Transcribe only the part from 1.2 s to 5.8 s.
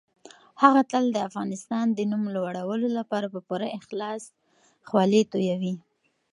افغانستان د نوم لوړولو لپاره په پوره اخلاص خولې تويوي.